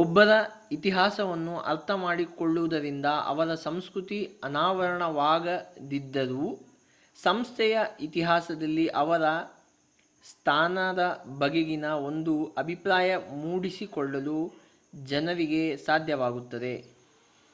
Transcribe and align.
ಒಬ್ಬರ 0.00 0.28
ಇತಿಹಾಸವನ್ನು 0.72 1.64
ಅರ್ಥ 1.64 1.90
ಮಾಡಿಕೊಳ್ಳುವುದರಿಂದ 2.00 3.06
ಅವರ 3.26 3.48
ಸಂಸ್ಕೃತಿಯ 3.62 4.26
ಅನಾವರಣವಾಗದಿದ್ದರೂ 4.44 6.58
ಸಂಸ್ಥೆಯ 7.18 7.78
ಇತಿಹಾಸದಲ್ಲಿ 8.00 8.96
ಅವರ 8.96 9.22
ಸ್ಥಾನದ 10.24 11.28
ಬಗೆಗಿನ 11.38 11.84
ಒಂದು 12.08 12.54
ಅಭಿಪ್ರಾಯ 12.58 13.16
ಮೂಡಿಸಿಕೊಳ್ಳಲು 13.40 14.58
ಜನರಿಗೆ 15.06 15.86
ಸಾಧ್ಯವಾಗುತ್ತದೆ 15.86 16.98